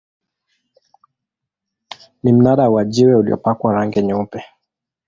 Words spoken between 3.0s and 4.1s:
uliopakwa rangi